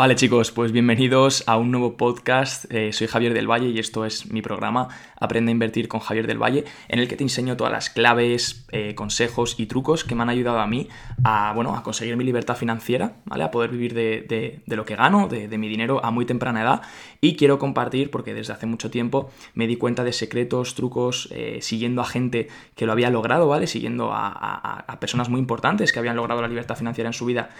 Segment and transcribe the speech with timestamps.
[0.00, 2.64] Vale chicos, pues bienvenidos a un nuevo podcast.
[2.72, 4.88] Eh, soy Javier del Valle y esto es mi programa
[5.20, 8.64] Aprende a invertir con Javier del Valle, en el que te enseño todas las claves,
[8.72, 10.88] eh, consejos y trucos que me han ayudado a mí
[11.22, 13.44] a, bueno, a conseguir mi libertad financiera, ¿vale?
[13.44, 16.80] A poder vivir de, lo que gano, de, mi dinero a muy temprana edad.
[17.20, 21.58] Y quiero compartir, porque desde hace mucho tiempo me di cuenta de secretos, trucos, eh,
[21.60, 23.66] siguiendo a gente que lo había logrado, ¿vale?
[23.66, 27.50] Siguiendo a, a, personas muy importantes que habían logrado la libertad financiera en su vida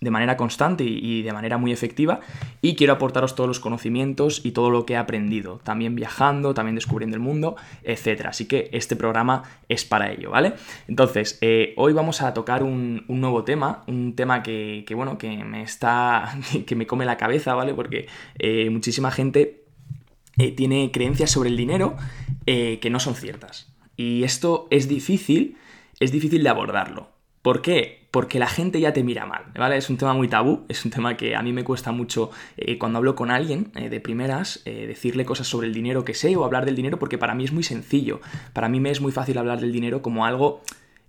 [0.00, 2.20] de manera constante y de manera muy efectiva
[2.62, 6.74] y quiero aportaros todos los conocimientos y todo lo que he aprendido, también viajando, también
[6.74, 8.26] descubriendo el mundo, etc.
[8.26, 10.54] Así que este programa es para ello, ¿vale?
[10.88, 15.62] Entonces, eh, hoy vamos a tocar un, nuevo tema, un tema que, bueno, que me
[15.62, 17.74] está, que me come la cabeza, ¿vale?
[17.74, 18.08] Porque
[18.38, 19.64] eh, muchísima gente
[20.38, 21.96] eh, tiene creencias sobre el dinero
[22.46, 23.72] que no son ciertas.
[23.96, 25.56] Y esto es difícil,
[26.00, 27.10] es difícil de abordarlo.
[27.42, 27.99] ¿Por qué?
[28.10, 29.76] Porque la gente ya te mira mal, ¿vale?
[29.76, 32.76] Es un tema muy tabú, es un tema que a mí me cuesta mucho eh,
[32.76, 36.34] cuando hablo con alguien eh, de primeras, eh, decirle cosas sobre el dinero que sé
[36.36, 38.20] o hablar del dinero porque para mí es muy sencillo.
[38.52, 40.62] Para mí me es muy fácil hablar del dinero como algo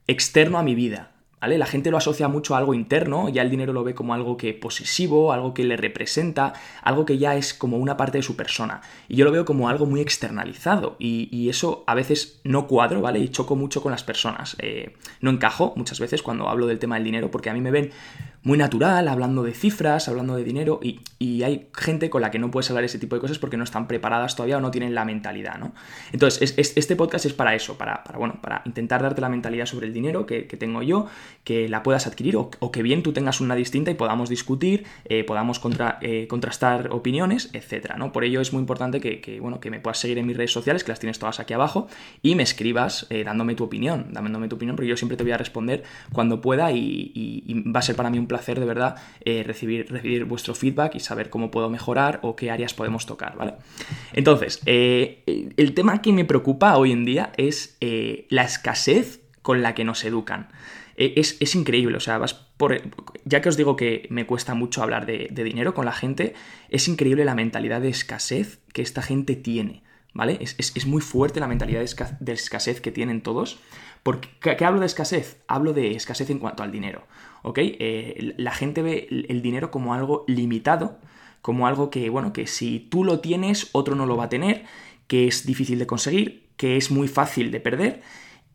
[0.05, 1.11] externo a mi vida,
[1.41, 4.37] la gente lo asocia mucho a algo interno, ya el dinero lo ve como algo
[4.37, 6.53] que posesivo, algo que le representa,
[6.83, 8.81] algo que ya es como una parte de su persona.
[9.07, 13.19] Y yo lo veo como algo muy externalizado y, eso a veces no cuadro, ¿vale?
[13.19, 14.55] Y choco mucho con las personas.
[14.59, 17.71] Eh, no encajo muchas veces cuando hablo del tema del dinero porque a mí me
[17.71, 17.91] ven
[18.43, 21.01] muy natural, hablando de cifras, hablando de dinero, y,
[21.43, 23.87] hay gente con la que no puedes hablar ese tipo de cosas porque no están
[23.87, 25.73] preparadas todavía o no tienen la mentalidad, ¿no?
[26.11, 29.93] Entonces, este podcast es para eso, para, bueno, para intentar darte la mentalidad sobre el
[29.93, 31.07] dinero que, tengo yo,
[31.43, 35.23] que la puedas adquirir o, que bien tú tengas una distinta y podamos discutir, eh,
[35.23, 38.11] podamos contra, eh, contrastar opiniones, etcétera, ¿no?
[38.11, 40.83] Por ello es muy importante que, bueno, que me puedas seguir en mis redes sociales,
[40.83, 41.87] que las tienes todas aquí abajo,
[42.21, 45.31] y me escribas eh, dándome tu opinión, dándome tu opinión, porque yo siempre te voy
[45.31, 48.95] a responder cuando pueda y, y va a ser para mí un placer de verdad
[49.25, 53.35] eh, recibir, recibir vuestro feedback y saber cómo puedo mejorar o qué áreas podemos tocar,
[53.35, 53.55] ¿vale?
[54.13, 59.61] Entonces, eh, el tema que me preocupa hoy en día es eh, la escasez con
[59.61, 60.47] la que nos educan.
[60.95, 62.79] Es, increíble, o sea, vas por.
[63.25, 66.35] Ya que os digo que me cuesta mucho hablar de, dinero con la gente,
[66.69, 69.83] es increíble la mentalidad de escasez que esta gente tiene,
[70.13, 70.39] ¿vale?
[70.41, 71.81] Es, muy fuerte la mentalidad
[72.19, 73.59] de, escasez que tienen todos.
[74.03, 75.41] ¿Por qué, hablo de escasez?
[75.47, 77.03] Hablo de escasez en cuanto al dinero.
[77.43, 77.59] ¿Ok?
[77.61, 80.97] Eh, la gente ve el dinero como algo limitado,
[81.41, 84.65] como algo que, bueno, que si tú lo tienes, otro no lo va a tener,
[85.07, 88.01] que es difícil de conseguir, que es muy fácil de perder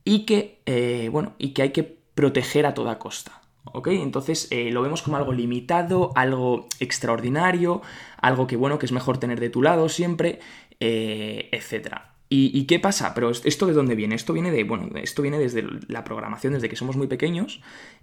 [0.05, 3.43] y que, eh, bueno, y que hay que proteger a toda costa.
[3.73, 3.89] ¿Ok?
[3.89, 7.83] Entonces eh, lo vemos como algo limitado, algo extraordinario,
[8.21, 10.41] algo que, bueno, que es mejor tener de tu lado siempre,
[10.81, 12.16] etcétera.
[12.29, 13.15] ¿Y, qué pasa?
[13.15, 14.17] Pero esto de dónde viene?
[14.17, 17.61] Esto viene de, bueno, esto viene desde la programación, desde que somos muy pequeños.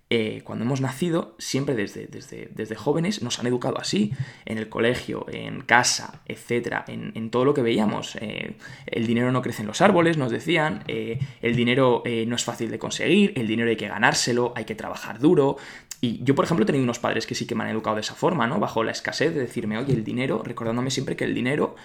[0.10, 4.14] Eh, cuando hemos nacido, siempre desde, desde, desde, jóvenes nos han educado así,
[4.46, 8.16] en el colegio, en casa, etcétera, en, todo lo que veíamos.
[8.22, 12.44] Eh, el dinero no crece en los árboles, nos decían, eh, el dinero no es
[12.46, 15.58] fácil de conseguir, el dinero hay que ganárselo, hay que trabajar duro.
[16.00, 18.02] Y yo, por ejemplo, he tenido unos padres que sí que me han educado de
[18.02, 18.60] esa forma, ¿no?
[18.60, 21.76] Bajo la escasez de decirme, oye, el dinero, recordándome siempre que el dinero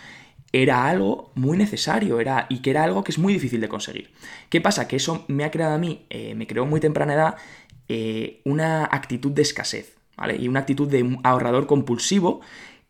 [0.52, 4.10] era algo muy necesario era, y que era algo que es muy difícil de conseguir.
[4.48, 4.88] ¿Qué pasa?
[4.88, 7.36] Que eso me ha creado a mí, eh, me creó muy temprana edad
[7.88, 10.36] eh, una actitud de escasez, ¿vale?
[10.36, 12.40] Y una actitud de ahorrador compulsivo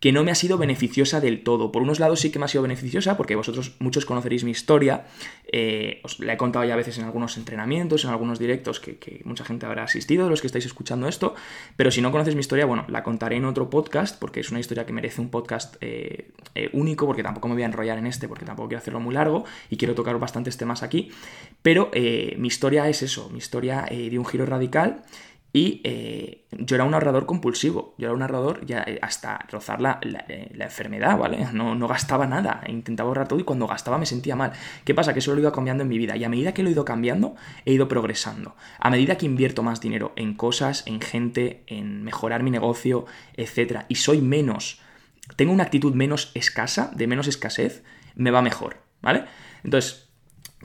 [0.00, 1.72] que no me ha sido beneficiosa del todo.
[1.72, 5.06] Por unos lados sí que me ha sido beneficiosa, porque vosotros muchos conoceréis mi historia,
[5.50, 9.22] eh, os la he contado ya a veces en algunos entrenamientos, en algunos directos que,
[9.24, 11.34] mucha gente habrá asistido, de los que estáis escuchando esto,
[11.76, 14.60] pero si no conocéis mi historia, bueno, la contaré en otro podcast, porque es una
[14.60, 18.06] historia que merece un podcast eh, eh, único, porque tampoco me voy a enrollar en
[18.06, 21.10] este, porque tampoco quiero hacerlo muy largo y quiero tocar bastantes temas aquí,
[21.62, 21.90] pero
[22.36, 25.02] mi historia es eso, mi historia de un giro radical
[25.52, 29.80] y eh, yo era un ahorrador compulsivo, yo era un ahorrador ya eh, hasta rozar
[29.80, 31.46] la, eh, la, enfermedad, ¿vale?
[31.54, 34.52] No, no, gastaba nada, intentaba ahorrar todo y cuando gastaba me sentía mal.
[34.84, 35.14] ¿Qué pasa?
[35.14, 36.72] Que eso lo he ido cambiando en mi vida y a medida que lo he
[36.72, 38.56] ido cambiando, he ido progresando.
[38.78, 43.84] A medida que invierto más dinero en cosas, en gente, en mejorar mi negocio, etc.
[43.88, 44.82] Y soy menos,
[45.36, 47.84] tengo una actitud menos escasa, de menos escasez,
[48.14, 49.24] me va mejor, ¿vale?
[49.64, 50.07] Entonces,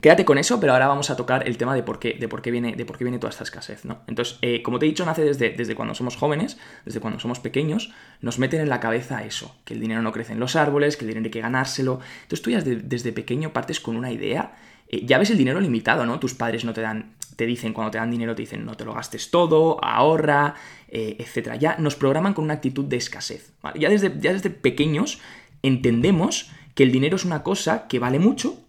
[0.00, 2.42] Quédate con eso, pero ahora vamos a tocar el tema de por qué, de por
[2.42, 4.00] qué, viene, de por qué viene toda esta escasez, ¿no?
[4.08, 7.38] Entonces, eh, como te he dicho, nace desde, desde cuando somos jóvenes, desde cuando somos
[7.38, 10.96] pequeños, nos meten en la cabeza eso, que el dinero no crece en los árboles,
[10.96, 12.00] que el dinero hay que ganárselo.
[12.22, 14.56] Entonces tú ya desde, pequeño partes con una idea,
[14.88, 16.18] eh, ya ves el dinero limitado, ¿no?
[16.18, 18.84] Tus padres no te dan, te dicen, cuando te dan dinero, te dicen, no te
[18.84, 20.56] lo gastes todo, ahorra,
[20.88, 21.56] eh, etc.
[21.58, 25.20] Ya nos programan con una actitud de escasez, Ya desde, ya desde pequeños
[25.62, 28.63] entendemos que el dinero es una cosa que vale mucho,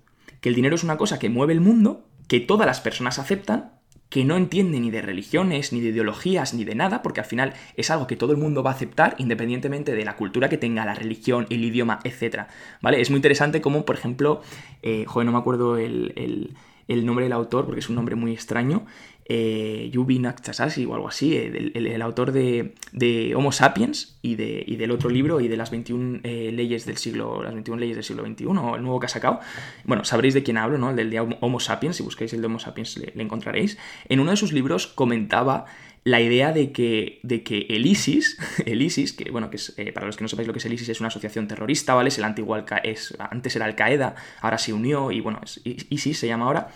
[0.45, 3.71] que el dinero es una cosa que mueve el mundo, que todas las personas aceptan,
[4.09, 7.55] que no entiende ni de religiones, ni de ideologías, ni de nada, porque al final
[7.77, 10.85] es algo que todo el mundo va a aceptar independientemente de la cultura que tenga,
[10.85, 12.41] la religión, el idioma, etc.
[12.79, 13.01] ¿Vale?
[13.01, 14.43] Es muy interesante como, por ejemplo,
[14.83, 16.53] eh, joder, no me acuerdo el,
[16.87, 18.85] el nombre del autor porque es un nombre muy extraño,
[19.27, 25.09] eh, Yubi o algo así, eh, el, autor de, Homo Sapiens y, de, del otro
[25.09, 28.45] libro y de las 21 eh, leyes del siglo, las 21 leyes del siglo XXI,
[28.45, 29.39] o el nuevo que ha sacado.
[29.83, 30.91] Bueno, sabréis de quién hablo, ¿no?
[30.91, 33.79] El del de Homo Sapiens, si buscáis el de Homo Sapiens le, encontraréis.
[34.09, 35.65] En uno de sus libros comentaba
[36.03, 38.37] la idea de que, de que el ISIS,
[38.67, 40.65] el ISIS, que bueno, que es, eh, para los que no sepáis lo que es
[40.65, 42.09] el ISIS, es una asociación terrorista, ¿vale?
[42.09, 46.19] Es el antiguo es, antes era Al Qaeda, ahora se unió y bueno, es, ISIS
[46.19, 46.69] se llama ahora.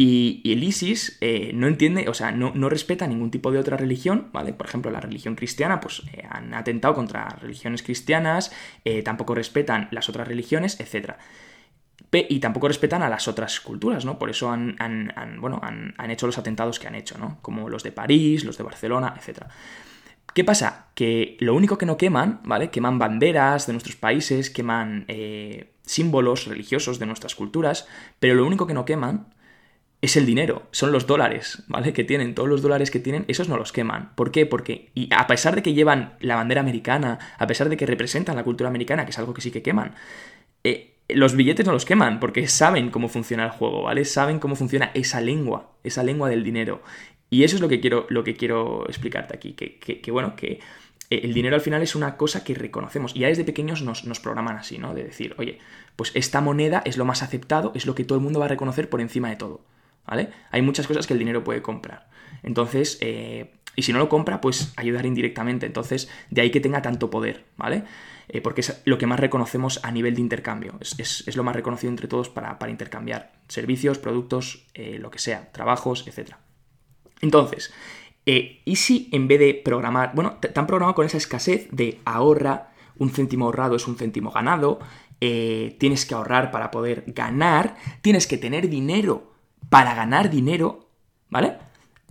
[0.00, 4.28] Y, el ISIS eh, no entiende, o sea, no, respeta ningún tipo de otra religión,
[4.32, 4.52] ¿vale?
[4.52, 8.52] Por ejemplo, la religión cristiana, pues eh, han atentado contra religiones cristianas,
[8.84, 11.14] eh, tampoco respetan las otras religiones, etc.
[12.12, 14.20] Y tampoco respetan a las otras culturas, ¿no?
[14.20, 14.76] Por eso han,
[15.40, 17.38] bueno, han, hecho los atentados que han hecho, ¿no?
[17.42, 19.46] Como los de París, los de Barcelona, etc.
[20.32, 20.86] ¿Qué pasa?
[20.94, 22.70] Que lo único que no queman, ¿vale?
[22.70, 25.06] Queman banderas de nuestros países, queman
[25.82, 27.88] símbolos religiosos de nuestras culturas,
[28.20, 29.26] pero lo único que no queman
[30.00, 31.92] es el dinero, son los dólares, ¿vale?
[31.92, 34.14] Que tienen, todos los dólares que tienen, esos no los queman.
[34.14, 34.46] ¿Por qué?
[34.46, 38.36] Porque, y a pesar de que llevan la bandera americana, a pesar de que representan
[38.36, 39.94] la cultura americana, que es algo que sí que queman,
[40.62, 44.04] eh, los billetes no los queman, porque saben cómo funciona el juego, ¿vale?
[44.04, 46.82] Saben cómo funciona esa lengua, esa lengua del dinero.
[47.30, 50.60] Y eso es lo que quiero, lo que quiero explicarte aquí, que, que, bueno, que
[51.10, 53.16] el dinero al final es una cosa que reconocemos.
[53.16, 54.94] Y ya desde pequeños nos, nos, programan así, ¿no?
[54.94, 55.58] De decir, oye,
[55.96, 58.48] pues esta moneda es lo más aceptado, es lo que todo el mundo va a
[58.48, 59.60] reconocer por encima de todo.
[60.08, 60.30] ¿Vale?
[60.50, 62.08] Hay muchas cosas que el dinero puede comprar.
[62.42, 65.66] Entonces, eh, y si no lo compra, pues ayudar indirectamente.
[65.66, 67.84] Entonces, de ahí que tenga tanto poder, ¿vale?
[68.28, 70.78] Eh, porque es lo que más reconocemos a nivel de intercambio.
[70.80, 76.06] Es, lo más reconocido entre todos para, intercambiar servicios, productos, eh, lo que sea, trabajos,
[76.06, 76.32] etc.
[77.20, 77.72] Entonces,
[78.24, 82.72] ¿y si en vez de programar, bueno, te, han programado con esa escasez de ahorra,
[82.98, 84.80] un céntimo ahorrado es un céntimo ganado,
[85.18, 89.27] tienes que ahorrar para poder ganar, tienes que tener dinero
[89.68, 90.88] para ganar dinero,
[91.28, 91.56] ¿vale?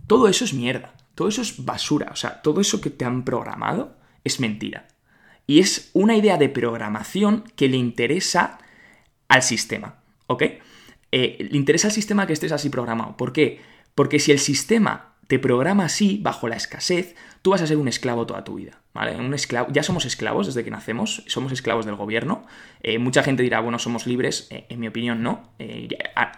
[0.06, 3.24] Todo eso es mierda, todo eso es basura, o sea, todo eso que te han
[3.24, 4.88] programado es mentira.
[5.46, 8.58] Y es una idea de programación que le interesa
[9.28, 10.42] al sistema, ¿ok?
[11.10, 13.16] Eh, le interesa al sistema que estés así programado.
[13.16, 13.60] ¿Por qué?
[13.94, 17.88] Porque si el sistema te programa así, bajo la escasez, tú vas a ser un
[17.88, 19.16] esclavo toda tu vida, ¿vale?
[19.16, 22.44] Un esclavo, ya somos esclavos desde que nacemos, somos esclavos del gobierno.
[22.82, 25.50] Eh, mucha gente dirá, bueno, somos libres, eh, en mi opinión no.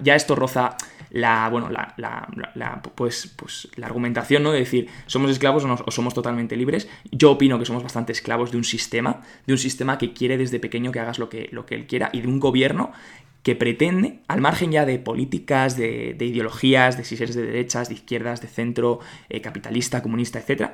[0.00, 0.76] ya, esto roza
[1.10, 4.52] la, bueno, la, la, pues, pues, la argumentación, ¿no?
[4.52, 6.88] De decir, somos esclavos o, somos totalmente libres.
[7.10, 10.60] Yo opino que somos bastante esclavos de un sistema, de un sistema que quiere desde
[10.60, 12.92] pequeño que hagas lo que, lo que él quiera y de un gobierno
[13.42, 17.94] que pretende, al margen ya de políticas, de, ideologías, de si eres de derechas, de
[17.94, 20.72] izquierdas, de centro, eh, capitalista, comunista, etc.,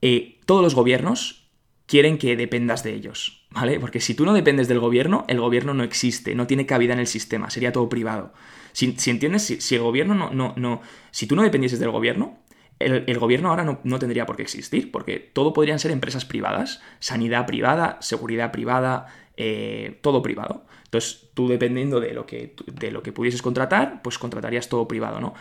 [0.00, 1.50] eh, todos los gobiernos
[1.86, 3.78] quieren que dependas de ellos, ¿vale?
[3.78, 7.00] Porque si tú no dependes del gobierno, el gobierno no existe, no tiene cabida en
[7.00, 8.32] el sistema, sería todo privado.
[8.72, 10.80] Si, entiendes, si, el gobierno no, no, no.
[11.10, 12.38] Si tú no dependieses del gobierno,
[12.78, 17.46] el, gobierno ahora no, tendría por qué existir, porque todo podrían ser empresas privadas, sanidad
[17.46, 19.06] privada, seguridad privada,
[19.36, 20.64] eh, todo privado.
[20.92, 25.22] Entonces, tú dependiendo de lo, que, de lo que pudieses contratar, pues contratarías todo privado,
[25.22, 25.32] ¿no?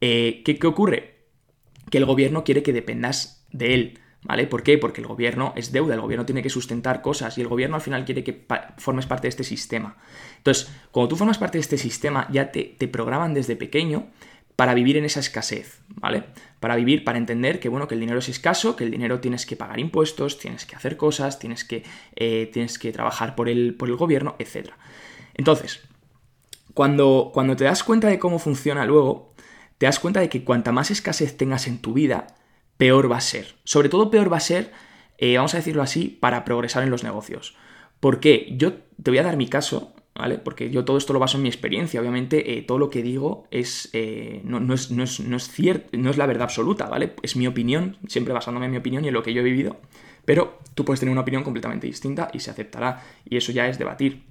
[0.00, 1.14] Eh, ¿qué, ¿Qué ocurre?
[1.88, 4.00] Que el gobierno quiere que dependas de él.
[4.24, 4.48] ¿Vale?
[4.48, 4.78] ¿Por qué?
[4.78, 7.82] Porque el gobierno es deuda, el gobierno tiene que sustentar cosas y el gobierno al
[7.82, 8.44] final quiere que
[8.78, 9.96] formes parte de este sistema.
[10.38, 14.08] Entonces, cuando tú formas parte de este sistema, ya te, programan desde pequeño
[14.56, 16.24] para vivir en esa escasez, ¿vale?
[16.60, 19.44] Para vivir, para entender que, bueno, que el dinero es escaso, que el dinero tienes
[19.44, 21.84] que pagar impuestos, tienes que hacer cosas, tienes que,
[22.16, 24.70] eh, tienes que trabajar por el, por el gobierno, etc.
[25.34, 25.82] Entonces,
[26.72, 29.34] cuando, cuando te das cuenta de cómo funciona luego,
[29.76, 32.28] te das cuenta de que cuanta más escasez tengas en tu vida,
[32.78, 33.56] peor va a ser.
[33.64, 34.72] Sobre todo peor va a ser,
[35.18, 37.56] eh, vamos a decirlo así, para progresar en los negocios.
[38.00, 38.54] ¿Por qué?
[38.56, 40.38] Yo te voy a dar mi caso, ¿vale?
[40.38, 42.00] Porque yo todo esto lo baso en mi experiencia.
[42.00, 46.16] Obviamente, eh, todo lo que digo es, eh, no, es, no, es, cierto, no es
[46.16, 47.14] la verdad absoluta, ¿vale?
[47.22, 49.76] Es mi opinión, siempre basándome en mi opinión y en lo que yo he vivido.
[50.24, 53.02] Pero tú puedes tener una opinión completamente distinta y se aceptará.
[53.28, 54.24] Y eso ya es debatir.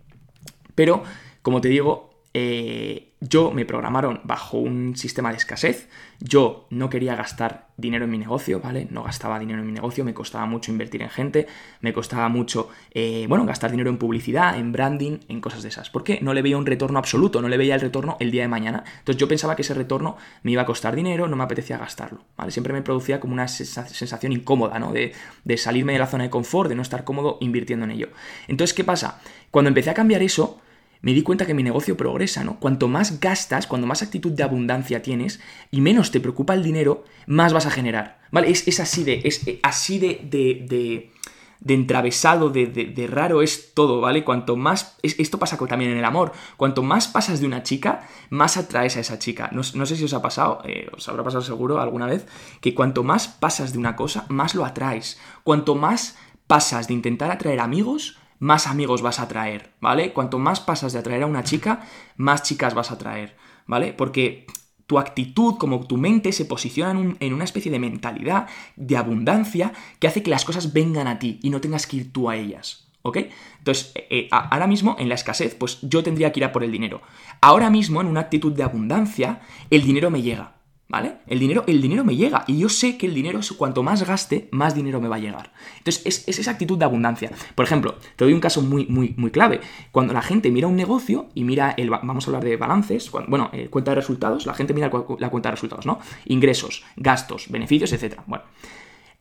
[0.75, 1.04] Pero,
[1.42, 5.88] como te digo, eh, yo me programaron bajo un sistema de escasez,
[6.20, 8.89] yo no quería gastar dinero en mi negocio, ¿vale?
[8.92, 11.48] No gastaba dinero en mi negocio, me costaba mucho invertir en gente,
[11.80, 15.89] me costaba mucho, eh, bueno, gastar dinero en publicidad, en branding, en cosas de esas.
[15.89, 16.20] ¿Por qué?
[16.22, 18.84] No le veía un retorno absoluto, no le veía el retorno el día de mañana.
[19.00, 22.25] Entonces yo pensaba que ese retorno me iba a costar dinero, no me apetecía gastarlo,
[22.36, 22.51] ¿vale?
[22.51, 24.92] Siempre me producía como una sensación incómoda, ¿no?
[24.92, 25.13] De,
[25.46, 28.10] de salirme de la zona de confort, de no estar cómodo invirtiendo en ello.
[28.50, 29.22] Entonces, ¿qué pasa?
[29.51, 30.60] Cuando empecé a cambiar eso,
[31.02, 32.60] me di cuenta que mi negocio progresa, ¿no?
[32.60, 35.40] Cuanto más gastas, cuanto más actitud de abundancia tienes
[35.72, 38.50] y menos te preocupa el dinero, más vas a generar, ¿vale?
[38.50, 41.12] Es, así de, es así de, de,
[41.60, 44.24] de, entravesado, de, raro es todo, ¿vale?
[44.24, 48.58] Cuanto más, esto pasa también en el amor, cuanto más pasas de una chica, más
[48.58, 49.50] atraes a esa chica.
[49.52, 52.25] No, sé si os ha pasado, eh, os habrá pasado seguro alguna vez,
[52.62, 55.20] que cuanto más pasas de una cosa, más lo atraes.
[55.44, 60.13] Cuanto más pasas de intentar atraer amigos, más amigos vas a traer, ¿vale?
[60.13, 61.86] Cuanto más pasas de atraer a una chica,
[62.18, 63.94] más chicas vas a traer, ¿vale?
[63.94, 64.46] Porque
[64.88, 70.08] tu actitud, como tu mente, se posiciona en, una especie de mentalidad de abundancia que
[70.08, 72.88] hace que las cosas vengan a ti y no tengas que ir tú a ellas,
[73.01, 73.18] ¿ok?
[73.58, 76.63] Entonces, eh, eh, ahora mismo, en la escasez, pues yo tendría que ir a por
[76.63, 77.01] el dinero.
[77.42, 80.54] Ahora mismo, en una actitud de abundancia, el dinero me llega.
[80.88, 81.18] ¿Vale?
[81.25, 84.48] El dinero, el dinero me llega y yo sé que el dinero, cuanto más gaste,
[84.51, 85.51] más dinero me va a llegar.
[85.80, 87.32] Entonces, es, esa actitud de abundancia.
[87.56, 89.62] Por ejemplo, te doy un caso muy, muy, muy clave.
[89.92, 93.50] Cuando la gente mira un negocio y mira el, vamos a hablar de balances, bueno,
[93.51, 96.00] eh, cuenta de resultados, la gente mira la cuenta de resultados, ¿no?
[96.25, 98.20] Ingresos, gastos, beneficios, etc.
[98.27, 98.44] Bueno,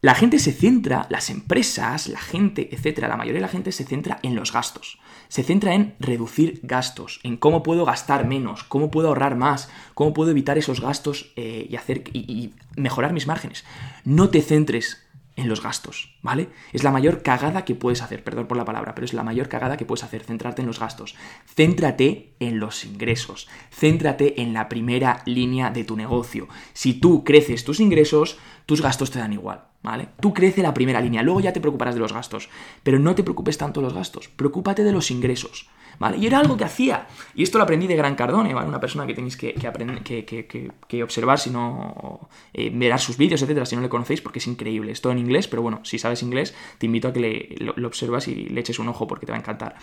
[0.05, 3.85] la gente se centra, las empresas, la gente, etcétera, la mayoría de la gente se
[3.85, 4.99] centra en los gastos.
[5.29, 10.13] Se centra en reducir gastos, en cómo puedo gastar menos, cómo puedo ahorrar más, cómo
[10.13, 13.65] puedo evitar esos gastos eh, y, hacer, y mejorar mis márgenes.
[14.05, 15.07] No te centres
[15.37, 16.49] en los gastos, ¿vale?
[16.75, 19.49] Es la mayor cagada que puedes hacer, perdón por la palabra, pero es la mayor
[19.49, 21.17] cagada que puedes hacer, centrarte en los gastos.
[21.47, 26.47] Céntrate en los ingresos, céntrate en la primera línea de tu negocio.
[26.75, 30.09] Si tú creces tus ingresos, tus gastos te dan igual, ¿vale?
[30.19, 32.49] Tú crece la primera línea, luego ya te preocuparás de los gastos,
[32.83, 35.69] pero no te preocupes tanto de los gastos, preocúpate de los ingresos.
[35.99, 36.17] ¿vale?
[36.17, 37.07] Y era algo que hacía.
[37.35, 38.69] Y esto lo aprendí de Gran Cardone, ¿vale?
[38.69, 43.77] Una persona que tenéis que, aprender, que, observar, si no, eh, sus vídeos, etcétera, si
[43.77, 44.91] no le conocéis, porque es increíble.
[44.91, 47.87] Es todo en inglés, pero bueno, si sabes inglés, te invito a que le, lo,
[47.87, 49.77] observas y le eches un ojo porque te va a encantar.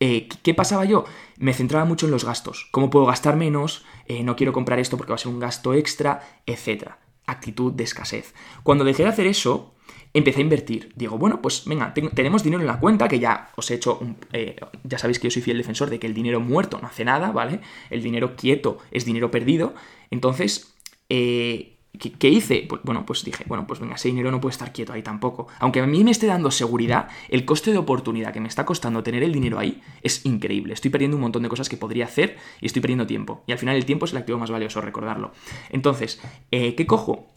[0.00, 1.04] Eh, ¿Qué pasaba yo?
[1.36, 2.68] Me centraba mucho en los gastos.
[2.70, 3.84] ¿Cómo puedo gastar menos?
[4.06, 6.98] Eh, no quiero comprar esto porque va a ser un gasto extra, etcétera.
[7.26, 8.34] Actitud de escasez.
[8.62, 9.74] Cuando dejé de hacer eso,
[10.14, 10.92] empecé a invertir.
[10.96, 14.00] Digo, bueno, pues venga, tenemos dinero en la cuenta, que ya os he hecho,
[14.32, 17.04] eh, ya sabéis que yo soy fiel defensor de que el dinero muerto no hace
[17.04, 17.60] nada, ¿vale?
[17.90, 19.74] El dinero quieto es dinero perdido.
[20.10, 20.74] Entonces,
[21.08, 22.66] eh, ¿qué, hice?
[22.68, 25.48] Pues, bueno, pues dije, bueno, pues venga, ese dinero no puede estar quieto ahí tampoco.
[25.58, 29.02] Aunque a mí me esté dando seguridad, el coste de oportunidad que me está costando
[29.02, 30.74] tener el dinero ahí es increíble.
[30.74, 33.42] Estoy perdiendo un montón de cosas que podría hacer y estoy perdiendo tiempo.
[33.46, 35.32] Y al final el tiempo es el activo más valioso, recordarlo.
[35.70, 36.20] Entonces,
[36.50, 37.28] eh, ¿qué cojo?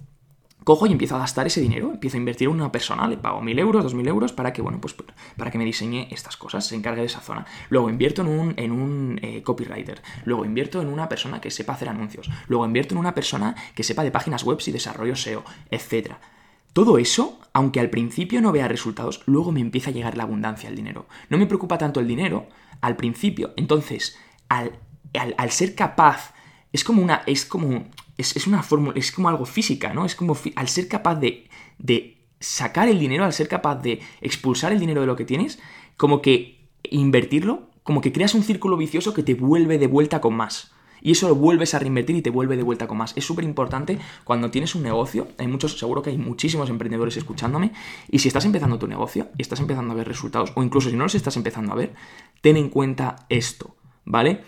[0.65, 3.39] Cojo y empiezo a gastar ese dinero, empiezo a invertir en una persona, le pago
[3.39, 4.95] mil euros, dos mil euros para que, bueno, pues
[5.37, 7.45] para que me diseñe estas cosas, se encargue de esa zona.
[7.69, 11.73] Luego invierto en un, en un eh, copywriter, luego invierto en una persona que sepa
[11.73, 15.43] hacer anuncios, luego invierto en una persona que sepa de páginas web y desarrollo SEO,
[15.69, 16.13] etc.
[16.73, 20.67] Todo eso, aunque al principio no vea resultados, luego me empieza a llegar la abundancia,
[20.67, 21.05] el dinero.
[21.29, 22.47] No me preocupa tanto el dinero
[22.81, 24.17] al principio, entonces,
[24.49, 24.79] al,
[25.13, 26.33] al ser capaz,
[26.73, 27.85] es como una, es como
[28.17, 30.05] es, una fórmula, es como algo física, ¿no?
[30.05, 34.71] Es como al ser capaz de, de sacar el dinero, al ser capaz de expulsar
[34.71, 35.59] el dinero de lo que tienes,
[35.97, 40.35] como que invertirlo, como que creas un círculo vicioso que te vuelve de vuelta con
[40.35, 40.71] más.
[41.01, 43.13] Y eso lo vuelves a reinvertir y te vuelve de vuelta con más.
[43.15, 45.27] Es súper importante cuando tienes un negocio.
[45.37, 47.73] Hay muchos, seguro que hay muchísimos emprendedores escuchándome.
[48.09, 50.95] Y si estás empezando tu negocio y estás empezando a ver resultados, o incluso si
[50.95, 51.93] no los estás empezando a ver,
[52.41, 54.41] ten en cuenta esto, ¿vale?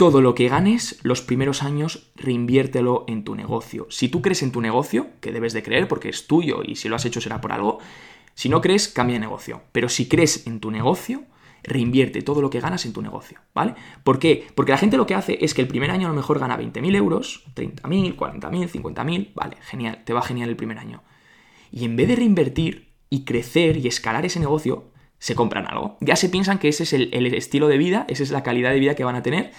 [0.00, 3.86] Todo lo que ganes los primeros años reinviértelo en tu negocio.
[3.90, 6.88] Si tú crees en tu negocio, que debes de creer porque es tuyo y si
[6.88, 7.80] lo has hecho será por algo,
[8.32, 9.60] si no crees, cambia de negocio.
[9.72, 11.24] Pero si crees en tu negocio,
[11.62, 13.74] reinvierte todo lo que ganas en tu negocio, ¿vale?
[14.02, 14.46] ¿Por qué?
[14.54, 16.58] Porque la gente lo que hace es que el primer año a lo mejor gana
[16.58, 21.02] 20.000 euros, 30.000, 40.000, 50.000, vale, genial, te va genial el primer año.
[21.70, 24.86] Y en vez de reinvertir y crecer y escalar ese negocio,
[25.18, 25.98] se compran algo.
[26.00, 28.70] Ya se piensan que ese es el, el estilo de vida, esa es la calidad
[28.70, 29.52] de vida que van a tener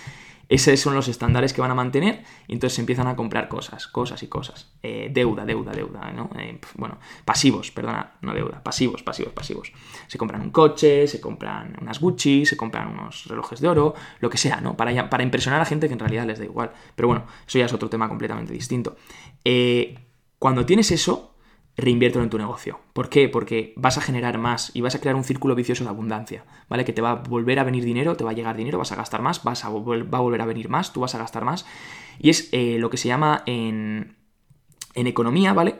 [0.51, 3.87] esos son los estándares que van a mantener y entonces se empiezan a comprar cosas,
[3.87, 4.69] cosas y cosas.
[4.83, 6.29] Eh, deuda, deuda, deuda, ¿no?
[6.37, 9.71] Eh, bueno, pasivos, perdona, no deuda, pasivos, pasivos, pasivos.
[10.07, 14.29] Se compran un coche, se compran unas Gucci, se compran unos relojes de oro, lo
[14.29, 14.75] que sea, ¿no?
[14.75, 16.73] Para, para impresionar a gente que en realidad les da igual.
[16.95, 18.97] Pero bueno, eso ya es otro tema completamente distinto.
[19.45, 19.97] Eh,
[20.37, 21.30] cuando tienes eso,
[21.77, 22.79] reinviértelo en tu negocio.
[22.93, 23.29] ¿Por qué?
[23.29, 26.85] Porque vas a generar más y vas a crear un círculo vicioso de abundancia, ¿vale?
[26.85, 28.95] Que te va a volver a venir dinero, te va a llegar dinero, vas a
[28.95, 31.65] gastar más, vas a va a volver a venir más, tú vas a gastar más.
[32.19, 34.15] Y es eh, lo que se llama en,
[34.95, 35.79] en economía, ¿vale?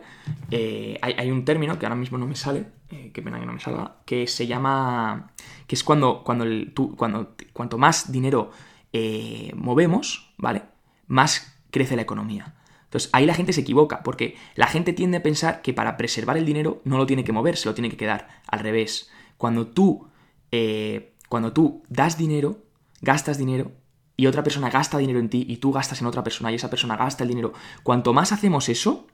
[0.50, 3.52] Eh, hay, un término que ahora mismo no me sale, eh, qué pena que no
[3.52, 5.32] me salga, que se llama,
[5.66, 8.50] que es cuando, cuando, el, tú, cuando cuanto más dinero
[9.54, 10.62] movemos, ¿vale?
[11.06, 12.54] Más crece la economía.
[12.92, 16.36] Entonces ahí la gente se equivoca, porque la gente tiende a pensar que para preservar
[16.36, 18.28] el dinero no lo tiene que mover, se lo tiene que quedar.
[18.46, 19.08] Al revés,
[19.38, 20.08] cuando tú,
[20.50, 22.58] eh, cuando tú das dinero,
[23.00, 23.72] gastas dinero
[24.14, 26.68] y otra persona gasta dinero en ti y tú gastas en otra persona y esa
[26.68, 29.06] persona gasta el dinero, cuanto más hacemos eso,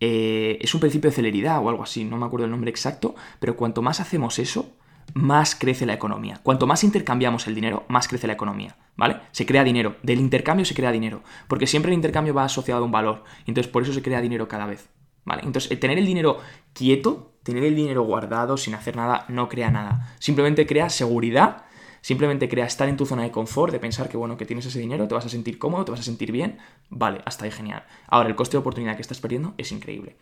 [0.00, 3.14] eh, es un principio de celeridad o algo así, no me acuerdo el nombre exacto,
[3.38, 4.74] pero cuanto más hacemos eso,
[5.14, 6.40] más crece la economía.
[6.42, 9.20] Cuanto más intercambiamos el dinero, más crece la economía, ¿vale?
[9.32, 12.84] Se crea dinero, del intercambio se crea dinero, porque siempre el intercambio va asociado a
[12.84, 14.88] un valor, entonces por eso se crea dinero cada vez,
[15.24, 15.42] ¿vale?
[15.44, 16.38] Entonces, tener el dinero
[16.72, 21.66] quieto, tener el dinero guardado sin hacer nada, no crea nada, simplemente crea seguridad
[22.06, 24.78] Simplemente crea estar en tu zona de confort, de pensar que, bueno, que tienes ese
[24.78, 26.58] dinero, te vas a sentir cómodo, te vas a sentir bien.
[26.88, 27.84] Vale, hasta ahí genial.
[28.06, 30.16] Ahora, el coste de oportunidad que estás perdiendo es increíble.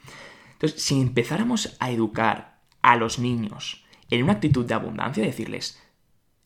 [0.53, 5.81] Entonces, si empezáramos a educar a los niños en una actitud de abundancia, decirles,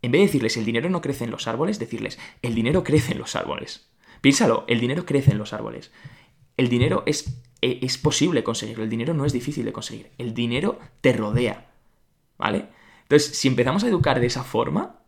[0.02, 3.12] en vez de decirles el dinero no crece en los árboles, decirles el dinero crece
[3.12, 3.90] en los árboles.
[4.20, 5.92] Piénsalo, el dinero crece en los árboles.
[6.56, 10.34] El dinero es, e, es posible conseguirlo, el dinero no es difícil de conseguir, el
[10.34, 11.70] dinero te rodea.
[12.36, 12.68] ¿Vale?
[13.02, 14.98] Entonces, si empezamos a educar de esa forma,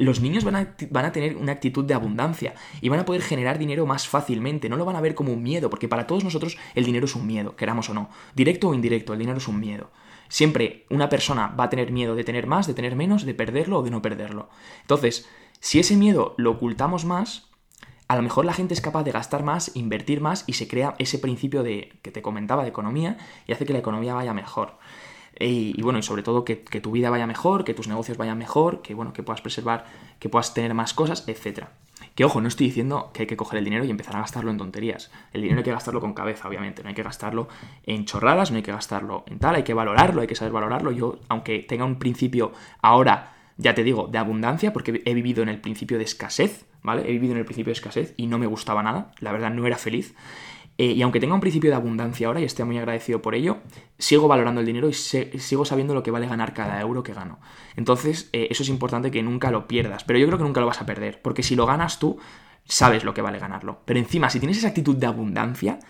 [0.00, 3.86] los niños van a, tener una actitud de abundancia y van a poder generar dinero
[3.86, 6.84] más fácilmente, no lo van a ver como un miedo, porque para todos nosotros el
[6.84, 9.90] dinero es un miedo, queramos o no, directo o indirecto, el dinero es un miedo.
[10.30, 13.80] Siempre una persona va a tener miedo de tener más, de tener menos, de perderlo
[13.80, 14.48] o de no perderlo.
[14.80, 17.50] Entonces, si ese miedo lo ocultamos más,
[18.06, 20.94] a lo mejor la gente es capaz de gastar más, invertir más y se crea
[20.98, 24.78] ese principio de que te comentaba de economía y hace que la economía vaya mejor.
[25.38, 28.82] Y, bueno, y sobre todo que, tu vida vaya mejor, que tus negocios vayan mejor,
[28.82, 29.84] que bueno, que puedas preservar,
[30.18, 31.66] que puedas tener más cosas, etc.
[32.20, 34.50] Que ojo, no estoy diciendo que hay que coger el dinero y empezar a gastarlo
[34.50, 35.10] en tonterías.
[35.32, 36.82] El dinero hay que gastarlo con cabeza, obviamente.
[36.82, 37.48] No hay que gastarlo
[37.86, 40.92] en chorradas, no hay que gastarlo en tal, hay que valorarlo, hay que saber valorarlo.
[40.92, 45.48] Yo, aunque tenga un principio ahora, ya te digo, de abundancia, porque he vivido en
[45.48, 47.08] el principio de escasez, ¿vale?
[47.08, 49.66] He vivido en el principio de escasez y no me gustaba nada, la verdad no
[49.66, 50.14] era feliz.
[50.80, 53.58] Eh, y aunque tenga un principio de abundancia ahora y esté muy agradecido por ello,
[53.98, 57.38] sigo valorando el dinero y sigo sabiendo lo que vale ganar cada euro que gano.
[57.76, 60.04] Entonces, eh, eso es importante que nunca lo pierdas.
[60.04, 62.16] Pero yo creo que nunca lo vas a perder, porque si lo ganas tú,
[62.64, 63.80] sabes lo que vale ganarlo.
[63.84, 65.80] Pero encima, si tienes esa actitud de abundancia,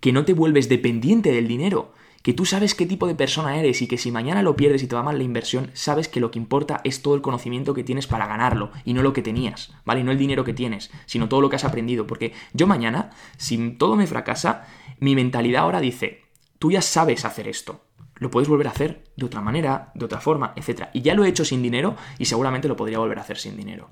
[0.00, 1.92] que no te vuelves dependiente del dinero,
[2.22, 4.86] que tú sabes qué tipo de persona eres y que si mañana lo pierdes y
[4.86, 7.84] te va mal la inversión, sabes que lo que importa es todo el conocimiento que
[7.84, 10.00] tienes para ganarlo y no lo que tenías, ¿vale?
[10.00, 12.06] Y no el dinero que tienes, sino todo lo que has aprendido.
[12.06, 14.66] Porque yo mañana, si todo me fracasa,
[14.98, 16.24] mi mentalidad ahora dice,
[16.58, 17.84] tú ya sabes hacer esto.
[18.16, 20.88] Lo puedes volver a hacer de otra manera, de otra forma, etc.
[20.92, 23.56] Y ya lo he hecho sin dinero y seguramente lo podría volver a hacer sin
[23.56, 23.88] dinero.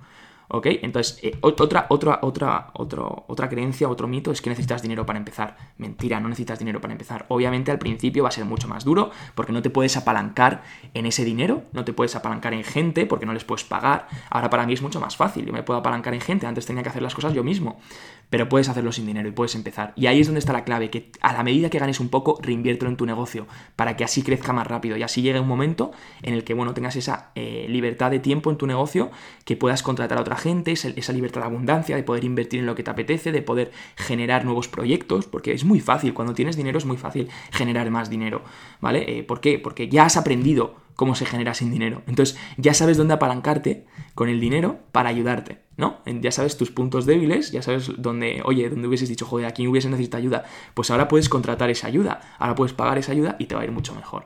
[0.49, 0.67] ¿Ok?
[0.83, 5.57] Entonces, eh, otra, otra, otra, otra creencia, otro mito es que necesitas dinero para empezar.
[5.77, 7.27] Mentira, no necesitas dinero para empezar.
[7.29, 10.63] Obviamente al principio va a ser mucho más duro porque no te puedes apalancar
[10.95, 14.09] en ese dinero, no te puedes apalancar en gente porque no les puedes pagar.
[14.31, 16.83] Ahora para mí es mucho más fácil, yo me puedo apalancar en gente, antes tenía
[16.83, 17.79] que hacer las cosas yo mismo
[18.31, 19.93] pero puedes hacerlo sin dinero y puedes empezar.
[19.97, 22.39] Y ahí es donde está la clave, que a la medida que ganes un poco,
[22.43, 25.93] reinviértelo en tu negocio, para que así crezca más rápido y así llegue un momento
[26.23, 29.11] en el que, bueno, tengas esa eh, libertad de tiempo en tu negocio,
[29.45, 32.75] que puedas contratar a otra gente, esa libertad de abundancia, de poder invertir en lo
[32.75, 36.79] que te apetece, de poder generar nuevos proyectos, porque es muy fácil, cuando tienes dinero
[36.79, 38.43] es muy fácil generar más dinero,
[38.81, 39.19] ¿vale?
[39.19, 39.59] Eh, ¿Por qué?
[39.59, 42.03] Porque ya has aprendido cómo se genera sin dinero.
[42.09, 45.99] Entonces ya sabes dónde apalancarte con el dinero para ayudarte, ¿no?
[46.07, 49.89] Ya sabes tus puntos débiles, ya sabes dónde, oye, dónde hubieses dicho, joder, aquí hubiese
[49.89, 50.45] necesitado ayuda.
[50.75, 53.65] Pues ahora puedes contratar esa ayuda, ahora puedes pagar esa ayuda y te va a
[53.65, 54.25] ir mucho mejor.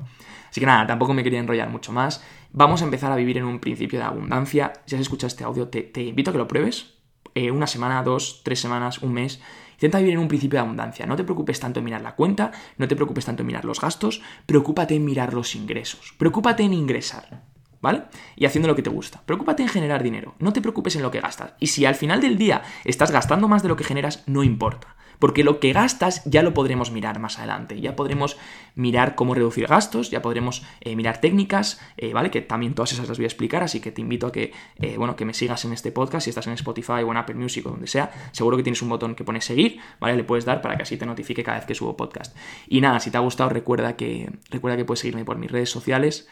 [0.48, 2.24] Así que nada, tampoco me quería enrollar mucho más.
[2.54, 4.74] Vamos a empezar a vivir en un principio de abundancia.
[4.84, 6.94] Si has escuchado este audio, te, invito a que lo pruebes.
[7.34, 9.40] Eh, una semana, dos, tres semanas, un mes.
[9.72, 11.06] Intenta vivir en un principio de abundancia.
[11.06, 13.80] No te preocupes tanto en mirar la cuenta, no te preocupes tanto en mirar los
[13.80, 16.14] gastos, preocúpate en mirar los ingresos.
[16.18, 17.51] Preocúpate en ingresar.
[17.82, 18.04] ¿Vale?
[18.36, 19.22] Y haciendo lo que te gusta.
[19.26, 20.34] Preocúpate en generar dinero.
[20.38, 21.54] No te preocupes en lo que gastas.
[21.58, 24.96] Y si al final del día estás gastando más de lo que generas, no importa.
[25.18, 27.80] Porque lo que gastas ya lo podremos mirar más adelante.
[27.80, 28.36] Ya podremos
[28.74, 32.30] mirar cómo reducir gastos, ya podremos eh, mirar técnicas, eh, ¿vale?
[32.32, 34.96] Que también todas esas las voy a explicar, así que te invito a que, eh,
[34.96, 37.64] bueno, que me sigas en este podcast, si estás en Spotify o en Apple Music
[37.66, 40.16] o donde sea, seguro que tienes un botón que pone seguir, ¿vale?
[40.16, 42.36] Le puedes dar para que así te notifique cada vez que subo podcast.
[42.66, 45.70] Y nada, si te ha gustado, recuerda que, recuerda que puedes seguirme por mis redes
[45.70, 46.28] sociales,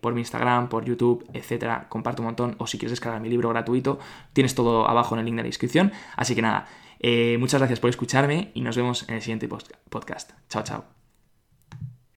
[0.00, 1.88] por mi Instagram, por YouTube, etcétera.
[1.88, 2.56] Comparto un montón.
[2.58, 3.98] O si quieres descargar mi libro gratuito,
[4.32, 5.92] tienes todo abajo en el link de la descripción.
[6.16, 6.66] Así que nada,
[7.00, 10.32] eh, muchas gracias por escucharme y nos vemos en el siguiente podcast.
[10.48, 10.99] Chao, chao.